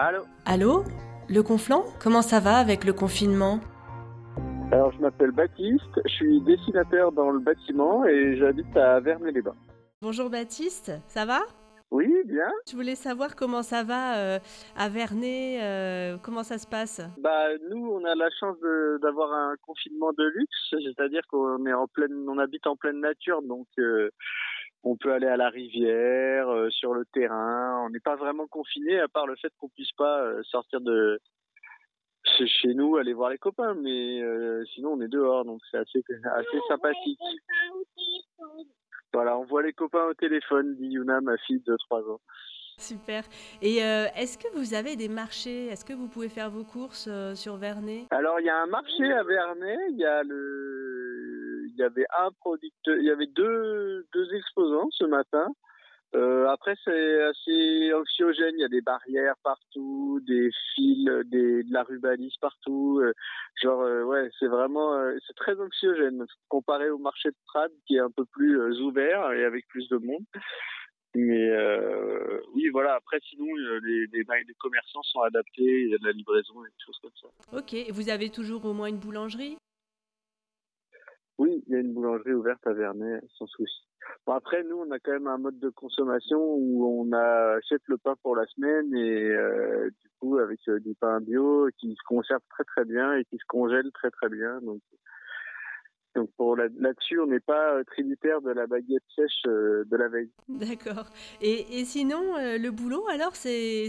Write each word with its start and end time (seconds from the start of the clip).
Allô 0.00 0.22
Allô 0.46 0.84
Le 1.28 1.42
Conflant 1.42 1.82
Comment 2.00 2.22
ça 2.22 2.38
va 2.38 2.58
avec 2.58 2.84
le 2.84 2.92
confinement 2.92 3.58
Alors, 4.70 4.92
je 4.92 5.00
m'appelle 5.00 5.32
Baptiste, 5.32 6.00
je 6.04 6.12
suis 6.12 6.40
dessinateur 6.42 7.10
dans 7.10 7.32
le 7.32 7.40
bâtiment 7.40 8.04
et 8.04 8.36
j'habite 8.36 8.76
à 8.76 9.00
Vernay-les-Bains. 9.00 9.56
Bonjour 10.00 10.30
Baptiste, 10.30 10.92
ça 11.08 11.24
va 11.24 11.40
Oui, 11.90 12.14
bien. 12.26 12.48
Je 12.70 12.76
voulais 12.76 12.94
savoir 12.94 13.34
comment 13.34 13.62
ça 13.62 13.82
va 13.82 14.18
euh, 14.18 14.38
à 14.76 14.88
Vernay, 14.88 15.58
euh, 15.60 16.16
comment 16.22 16.44
ça 16.44 16.58
se 16.58 16.68
passe 16.68 17.00
Bah, 17.18 17.48
nous, 17.68 17.90
on 17.90 18.04
a 18.04 18.14
la 18.14 18.30
chance 18.38 18.56
d'avoir 19.02 19.32
un 19.32 19.56
confinement 19.66 20.12
de 20.16 20.22
luxe, 20.32 20.74
c'est-à-dire 20.94 21.22
qu'on 21.28 21.66
est 21.66 21.72
en 21.72 21.88
pleine, 21.88 22.24
on 22.28 22.38
habite 22.38 22.68
en 22.68 22.76
pleine 22.76 23.00
nature, 23.00 23.42
donc 23.42 23.66
euh, 23.80 24.10
on 24.84 24.96
peut 24.96 25.12
aller 25.12 25.26
à 25.26 25.36
la 25.36 25.48
rivière, 25.50 26.48
euh, 26.48 26.70
sur 26.70 26.94
le 26.94 27.04
terrain. 27.12 27.82
On 27.84 27.90
n'est 27.90 28.00
pas 28.00 28.16
vraiment 28.16 28.46
confiné, 28.46 29.00
à 29.00 29.08
part 29.08 29.26
le 29.26 29.36
fait 29.36 29.52
qu'on 29.58 29.68
puisse 29.68 29.92
pas 29.92 30.22
euh, 30.22 30.42
sortir 30.44 30.80
de 30.80 31.20
chez- 32.46 32.74
nous, 32.74 32.96
aller 32.96 33.12
voir 33.14 33.30
les 33.30 33.38
copains, 33.38 33.74
mais 33.74 34.20
euh, 34.22 34.64
sinon 34.74 34.92
on 34.92 35.00
est 35.00 35.08
dehors, 35.08 35.44
donc 35.44 35.60
c'est 35.70 35.78
assez, 35.78 36.02
assez 36.36 36.58
sympathique. 36.68 37.18
Voilà, 39.12 39.38
on 39.38 39.44
voit 39.44 39.62
les 39.62 39.72
copains 39.72 40.04
au 40.04 40.14
téléphone, 40.14 40.76
dit 40.76 40.88
Yuna, 40.88 41.20
ma 41.22 41.36
fille 41.38 41.62
de 41.66 41.76
3 41.88 42.00
ans. 42.10 42.20
Super. 42.76 43.24
Et 43.60 43.82
euh, 43.82 44.06
est-ce 44.14 44.38
que 44.38 44.46
vous 44.56 44.74
avez 44.74 44.94
des 44.94 45.08
marchés? 45.08 45.66
Est-ce 45.66 45.84
que 45.84 45.94
vous 45.94 46.06
pouvez 46.06 46.28
faire 46.28 46.48
vos 46.50 46.62
courses 46.62 47.08
euh, 47.10 47.34
sur 47.34 47.56
Vernay? 47.56 48.06
Alors, 48.10 48.38
il 48.38 48.46
y 48.46 48.50
a 48.50 48.56
un 48.62 48.66
marché 48.66 49.04
à 49.12 49.24
Vernay, 49.24 49.76
il 49.90 49.96
y 49.98 50.04
a 50.04 50.22
le, 50.22 50.77
il 51.78 51.82
y 51.82 51.84
avait 51.84 52.06
un 52.18 52.30
producteur, 52.40 52.96
il 52.96 53.04
y 53.04 53.10
avait 53.10 53.28
deux, 53.28 54.06
deux 54.12 54.34
exposants 54.34 54.88
ce 54.90 55.04
matin. 55.04 55.46
Euh, 56.14 56.48
après, 56.48 56.74
c'est 56.84 57.22
assez 57.22 57.92
anxiogène. 57.92 58.54
Il 58.56 58.60
y 58.60 58.64
a 58.64 58.68
des 58.68 58.80
barrières 58.80 59.34
partout, 59.44 60.20
des 60.26 60.50
fils, 60.74 61.04
de 61.04 61.62
la 61.70 61.82
rubalise 61.82 62.34
partout. 62.40 63.00
Euh, 63.02 63.12
genre, 63.62 63.82
euh, 63.82 64.04
ouais, 64.04 64.28
c'est 64.38 64.46
vraiment, 64.46 64.98
c'est 65.26 65.36
très 65.36 65.60
anxiogène 65.60 66.24
comparé 66.48 66.90
au 66.90 66.98
marché 66.98 67.28
de 67.28 67.36
Prades 67.46 67.72
qui 67.86 67.96
est 67.96 68.00
un 68.00 68.10
peu 68.10 68.24
plus 68.24 68.58
ouvert 68.80 69.32
et 69.32 69.44
avec 69.44 69.66
plus 69.68 69.88
de 69.88 69.98
monde. 69.98 70.24
Mais 71.14 71.50
oui, 72.54 72.68
voilà. 72.72 72.94
Après, 72.94 73.18
sinon, 73.28 73.46
les, 73.84 74.06
les, 74.06 74.54
commerçants 74.58 75.02
sont 75.02 75.20
adaptés. 75.20 75.82
Il 75.82 75.90
y 75.90 75.94
a 75.94 75.98
de 75.98 76.06
la 76.06 76.12
livraison 76.12 76.64
et 76.64 76.68
des 76.68 76.84
choses 76.84 76.98
comme 77.02 77.10
ça. 77.20 77.28
Ok. 77.56 77.92
Vous 77.92 78.08
avez 78.08 78.30
toujours 78.30 78.64
au 78.64 78.72
moins 78.72 78.88
une 78.88 78.98
boulangerie? 78.98 79.58
Oui, 81.38 81.62
il 81.66 81.72
y 81.72 81.76
a 81.76 81.80
une 81.80 81.92
boulangerie 81.92 82.34
ouverte 82.34 82.66
à 82.66 82.72
Vernay, 82.72 83.20
sans 83.38 83.46
souci. 83.46 83.86
Bon, 84.26 84.32
après, 84.32 84.64
nous, 84.64 84.76
on 84.76 84.90
a 84.90 84.98
quand 84.98 85.12
même 85.12 85.26
un 85.26 85.38
mode 85.38 85.58
de 85.60 85.70
consommation 85.70 86.38
où 86.38 86.84
on 86.84 87.12
achète 87.12 87.82
le 87.86 87.96
pain 87.96 88.14
pour 88.22 88.36
la 88.36 88.44
semaine 88.46 88.94
et 88.94 89.30
euh, 89.30 89.88
du 89.88 90.08
coup, 90.18 90.38
avec 90.38 90.60
euh, 90.68 90.80
du 90.80 90.94
pain 90.94 91.20
bio 91.20 91.68
qui 91.78 91.92
se 91.94 92.02
conserve 92.06 92.42
très 92.50 92.64
très 92.64 92.84
bien 92.84 93.14
et 93.14 93.24
qui 93.24 93.36
se 93.36 93.44
congèle 93.46 93.90
très 93.92 94.10
très 94.10 94.28
bien. 94.28 94.60
Donc 96.14 96.30
pour 96.36 96.56
la- 96.56 96.68
là-dessus, 96.78 97.20
on 97.20 97.26
n'est 97.26 97.40
pas 97.40 97.74
euh, 97.74 97.84
tributaire 97.84 98.40
de 98.40 98.50
la 98.50 98.66
baguette 98.66 99.02
sèche 99.14 99.42
euh, 99.46 99.84
de 99.86 99.96
la 99.96 100.08
veille. 100.08 100.30
D'accord. 100.48 101.04
Et, 101.40 101.80
et 101.80 101.84
sinon, 101.84 102.36
euh, 102.36 102.58
le 102.58 102.70
boulot, 102.70 103.06
alors, 103.08 103.36
c'est, 103.36 103.88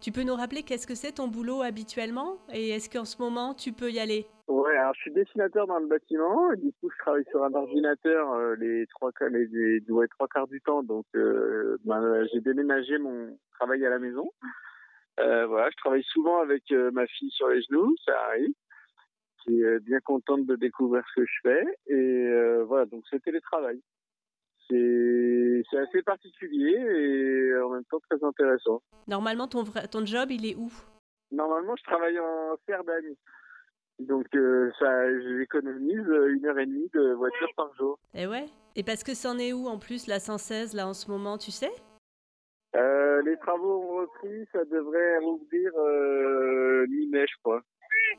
tu 0.00 0.12
peux 0.12 0.22
nous 0.22 0.34
rappeler 0.34 0.62
qu'est-ce 0.62 0.86
que 0.86 0.94
c'est 0.94 1.12
ton 1.12 1.28
boulot 1.28 1.62
habituellement? 1.62 2.36
Et 2.52 2.70
est-ce 2.70 2.90
qu'en 2.90 3.04
ce 3.04 3.20
moment, 3.22 3.54
tu 3.54 3.72
peux 3.72 3.90
y 3.90 3.98
aller? 4.00 4.26
Ouais, 4.48 4.76
alors 4.76 4.92
je 4.94 5.00
suis 5.02 5.12
dessinateur 5.12 5.66
dans 5.66 5.78
le 5.78 5.86
bâtiment. 5.86 6.52
et 6.52 6.56
Du 6.56 6.72
coup, 6.80 6.90
je 6.90 6.98
travaille 6.98 7.24
sur 7.30 7.42
un 7.44 7.54
ordinateur 7.54 8.32
euh, 8.32 8.54
les 8.56 8.86
trois 8.88 9.12
quarts, 9.12 9.30
les, 9.30 9.46
les- 9.46 9.82
ouais, 9.88 10.08
trois 10.08 10.28
quarts 10.28 10.48
du 10.48 10.60
temps. 10.60 10.82
Donc, 10.82 11.06
euh, 11.14 11.78
ben, 11.84 12.26
j'ai 12.32 12.40
déménagé 12.40 12.98
mon 12.98 13.38
travail 13.58 13.86
à 13.86 13.90
la 13.90 13.98
maison. 13.98 14.30
Euh, 15.20 15.46
voilà, 15.46 15.68
je 15.70 15.76
travaille 15.76 16.02
souvent 16.04 16.40
avec 16.40 16.64
ma 16.92 17.06
fille 17.06 17.30
sur 17.30 17.48
les 17.48 17.62
genoux, 17.62 17.94
ça 18.04 18.12
arrive. 18.28 18.52
Qui 19.44 19.60
est 19.62 19.80
bien 19.80 19.98
contente 20.00 20.46
de 20.46 20.56
découvrir 20.56 21.02
ce 21.08 21.20
que 21.20 21.26
je 21.26 21.40
fais. 21.42 21.64
Et 21.88 21.94
euh, 22.28 22.64
voilà, 22.64 22.86
donc 22.86 23.04
c'est 23.10 23.22
télétravail. 23.22 23.80
C'est 24.68 25.62
c'est 25.70 25.78
assez 25.78 26.02
particulier 26.02 26.76
et 26.78 27.58
en 27.60 27.70
même 27.70 27.84
temps 27.84 28.00
très 28.08 28.22
intéressant. 28.24 28.82
Normalement, 29.08 29.48
ton, 29.48 29.62
vrai- 29.64 29.88
ton 29.88 30.06
job, 30.06 30.30
il 30.30 30.46
est 30.46 30.54
où? 30.54 30.70
Normalement, 31.32 31.74
je 31.76 31.82
travaille 31.82 32.18
en 32.18 32.56
serre 32.66 32.84
d'amis. 32.84 33.18
Donc, 33.98 34.26
euh, 34.34 34.70
ça, 34.78 34.88
j'économise 35.20 36.06
une 36.28 36.46
heure 36.46 36.58
et 36.58 36.66
demie 36.66 36.90
de 36.94 37.12
voiture 37.12 37.48
par 37.56 37.74
jour. 37.74 37.98
Eh 38.14 38.26
ouais. 38.26 38.46
Et 38.76 38.82
parce 38.82 39.02
que 39.04 39.14
c'en 39.14 39.38
est 39.38 39.52
où 39.52 39.66
en 39.66 39.78
plus, 39.78 40.06
la 40.06 40.20
116, 40.20 40.74
là, 40.74 40.86
en 40.86 40.94
ce 40.94 41.10
moment, 41.10 41.36
tu 41.38 41.50
sais? 41.50 41.70
Euh, 42.76 43.01
les 43.32 43.38
travaux 43.38 43.82
ont 43.82 43.96
repris, 44.02 44.46
ça 44.52 44.64
devrait 44.64 45.18
rouvrir 45.18 45.72
euh, 45.76 46.86
mi-mai, 46.88 47.24
je 47.26 47.34
crois. 47.42 47.62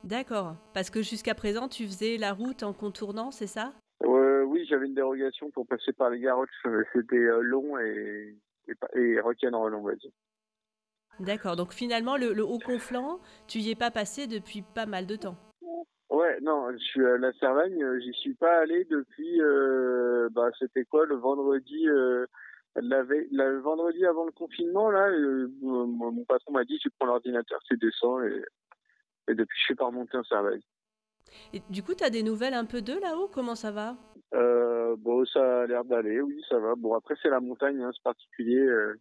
D'accord. 0.03 0.55
Parce 0.73 0.89
que 0.89 1.01
jusqu'à 1.01 1.35
présent, 1.35 1.67
tu 1.67 1.85
faisais 1.85 2.17
la 2.17 2.33
route 2.33 2.63
en 2.63 2.73
contournant, 2.73 3.29
c'est 3.31 3.47
ça? 3.47 3.73
Euh, 4.03 4.43
oui, 4.43 4.65
j'avais 4.67 4.87
une 4.87 4.95
dérogation 4.95 5.51
pour 5.51 5.67
passer 5.67 5.93
par 5.93 6.09
les 6.09 6.19
garoches. 6.19 6.49
euh, 6.65 6.83
C'était 6.93 7.15
euh, 7.15 7.41
long 7.41 7.77
et, 7.77 8.35
et, 8.67 8.99
et 8.99 9.19
rock'n'roll, 9.19 9.75
on 9.75 9.83
va 9.83 9.95
dire. 9.95 10.11
D'accord. 11.19 11.55
Donc 11.55 11.73
finalement, 11.73 12.17
le, 12.17 12.33
le 12.33 12.43
haut 12.43 12.59
conflant, 12.59 13.19
tu 13.47 13.59
y 13.59 13.69
es 13.69 13.75
pas 13.75 13.91
passé 13.91 14.25
depuis 14.25 14.63
pas 14.63 14.87
mal 14.87 15.05
de 15.05 15.15
temps. 15.15 15.37
Ouais, 16.09 16.39
non, 16.41 16.71
je 16.71 16.77
suis 16.77 17.05
à 17.05 17.17
la 17.17 17.31
Cervagne, 17.33 17.83
euh, 17.83 17.99
j'y 17.99 18.13
suis 18.13 18.35
pas 18.35 18.59
allé 18.59 18.85
depuis, 18.85 19.41
euh, 19.41 20.29
bah, 20.31 20.49
c'était 20.59 20.85
quoi, 20.85 21.05
le 21.05 21.15
vendredi, 21.15 21.87
euh, 21.87 22.25
la 22.75 23.03
veille- 23.03 23.27
la- 23.31 23.49
le 23.49 23.59
vendredi 23.59 24.05
avant 24.05 24.25
le 24.25 24.31
confinement, 24.31 24.89
là, 24.89 25.09
euh, 25.09 25.47
mon, 25.61 25.87
mon 25.87 26.25
patron 26.25 26.53
m'a 26.53 26.63
dit, 26.65 26.77
tu 26.79 26.89
prends 26.89 27.07
l'ordinateur, 27.07 27.59
tu 27.67 27.77
descends, 27.77 28.21
et, 28.23 28.43
et 29.29 29.35
depuis, 29.35 29.57
je 29.59 29.63
suis 29.65 29.75
pas 29.75 29.85
remonté 29.85 30.17
en 30.17 30.23
Cervagne. 30.23 30.61
Et 31.53 31.61
du 31.69 31.83
coup, 31.83 31.93
tu 31.95 32.03
as 32.03 32.09
des 32.09 32.23
nouvelles 32.23 32.53
un 32.53 32.65
peu 32.65 32.81
d'eux 32.81 32.99
là-haut? 32.99 33.27
Comment 33.27 33.55
ça 33.55 33.71
va? 33.71 33.95
Euh, 34.33 34.95
bon, 34.97 35.25
ça 35.25 35.61
a 35.61 35.67
l'air 35.67 35.83
d'aller, 35.85 36.21
oui, 36.21 36.43
ça 36.49 36.59
va. 36.59 36.75
Bon, 36.75 36.95
après, 36.95 37.15
c'est 37.21 37.29
la 37.29 37.39
montagne, 37.39 37.81
hein, 37.81 37.91
c'est 37.93 38.03
particulier. 38.03 38.59
euh, 38.59 38.99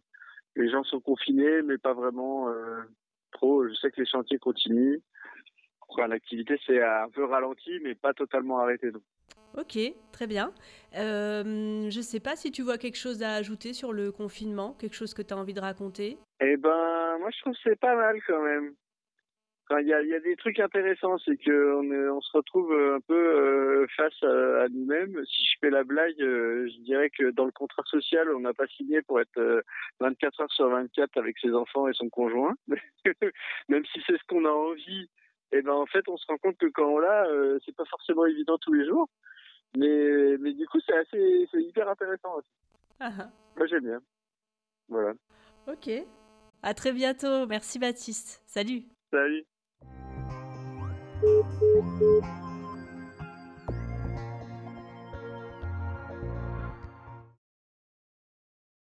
les 0.55 0.69
gens 0.69 0.83
sont 0.83 0.99
confinés, 0.99 1.61
mais 1.63 1.77
pas 1.77 1.93
vraiment 1.93 2.49
euh, 2.49 2.81
trop. 3.31 3.67
Je 3.67 3.73
sais 3.73 3.91
que 3.91 3.99
les 4.01 4.07
chantiers 4.07 4.37
continuent. 4.37 4.99
Enfin, 5.89 6.07
l'activité 6.07 6.59
s'est 6.65 6.81
un 6.81 7.09
peu 7.09 7.25
ralentie, 7.25 7.79
mais 7.83 7.95
pas 7.95 8.13
totalement 8.13 8.59
arrêtée. 8.59 8.91
Donc. 8.91 9.03
Ok, 9.55 9.77
très 10.11 10.25
bien. 10.25 10.51
Euh, 10.95 11.89
je 11.89 12.01
sais 12.01 12.19
pas 12.19 12.35
si 12.35 12.51
tu 12.51 12.63
vois 12.63 12.77
quelque 12.77 12.97
chose 12.97 13.21
à 13.21 13.33
ajouter 13.33 13.73
sur 13.73 13.93
le 13.93 14.11
confinement, 14.11 14.73
quelque 14.73 14.95
chose 14.95 15.13
que 15.13 15.21
tu 15.21 15.33
as 15.33 15.37
envie 15.37 15.53
de 15.53 15.59
raconter. 15.59 16.17
Eh 16.41 16.57
ben, 16.57 17.17
moi, 17.19 17.29
je 17.31 17.41
trouve 17.41 17.53
que 17.53 17.59
c'est 17.63 17.79
pas 17.79 17.95
mal 17.95 18.19
quand 18.25 18.41
même. 18.41 18.73
Il 19.79 19.87
y 19.87 19.93
a, 19.93 20.19
des 20.19 20.35
trucs 20.35 20.59
intéressants, 20.59 21.17
c'est 21.19 21.37
que 21.37 21.75
on, 21.75 21.83
est- 21.91 22.09
on 22.09 22.21
se 22.21 22.37
retrouve 22.37 22.71
un 22.73 22.99
peu 22.99 23.15
euh, 23.15 23.87
face 23.95 24.21
à, 24.21 24.67
nous-mêmes. 24.69 25.19
Si 25.25 25.45
je 25.45 25.57
fais 25.61 25.69
la 25.69 25.83
blague, 25.83 26.21
euh, 26.21 26.67
je 26.67 26.81
dirais 26.81 27.09
que 27.09 27.31
dans 27.31 27.45
le 27.45 27.51
contrat 27.51 27.81
social, 27.85 28.29
on 28.35 28.41
n'a 28.41 28.53
pas 28.53 28.67
signé 28.67 29.01
pour 29.01 29.19
être 29.19 29.37
euh, 29.37 29.61
24 29.99 30.41
heures 30.41 30.51
sur 30.51 30.69
24 30.69 31.17
avec 31.17 31.39
ses 31.39 31.53
enfants 31.53 31.87
et 31.87 31.93
son 31.93 32.09
conjoint. 32.09 32.53
Même 33.69 33.85
si 33.85 34.01
c'est 34.05 34.17
ce 34.17 34.23
qu'on 34.27 34.45
a 34.45 34.51
envie, 34.51 35.09
eh 35.53 35.61
ben 35.61 35.73
en 35.73 35.85
fait, 35.85 36.07
on 36.07 36.17
se 36.17 36.25
rend 36.27 36.37
compte 36.37 36.57
que 36.57 36.67
quand 36.67 36.87
on 36.87 36.99
l'a, 36.99 37.25
c'est 37.65 37.75
pas 37.75 37.85
forcément 37.85 38.25
évident 38.25 38.57
tous 38.59 38.73
les 38.73 38.85
jours. 38.85 39.07
Mais, 39.77 40.37
mais 40.39 40.53
du 40.53 40.65
coup, 40.67 40.79
c'est 40.85 40.97
assez, 40.97 41.47
c'est 41.51 41.61
hyper 41.63 41.89
intéressant 41.89 42.35
aussi. 42.35 42.47
Ah, 42.99 43.11
ah. 43.19 43.29
Moi, 43.57 43.67
j'aime 43.67 43.83
bien. 43.83 44.01
Voilà. 44.89 45.13
ok. 45.67 45.89
À 46.61 46.73
très 46.73 46.93
bientôt. 46.93 47.45
Merci 47.47 47.79
Baptiste. 47.79 48.41
Salut. 48.45 48.83
Salut. 49.11 49.45